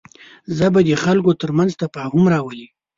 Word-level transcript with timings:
ژبه 0.57 0.79
د 0.87 0.91
خلکو 1.03 1.31
تر 1.41 1.49
منځ 1.57 1.71
تفاهم 1.81 2.23
راولي 2.33 2.67